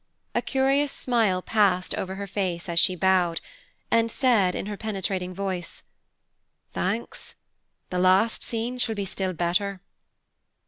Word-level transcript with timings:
A 0.33 0.41
curious 0.41 0.91
smile 0.91 1.43
passed 1.43 1.93
over 1.93 2.15
her 2.15 2.25
face 2.25 2.67
as 2.67 2.79
she 2.79 2.95
bowed, 2.95 3.39
and 3.91 4.09
said 4.09 4.55
in 4.55 4.65
her 4.65 4.75
penetrating 4.75 5.31
voice, 5.31 5.83
"Thanks. 6.73 7.35
The 7.91 7.99
last 7.99 8.41
scene 8.41 8.79
shall 8.79 8.95
be 8.95 9.05
still 9.05 9.33
better." 9.33 9.79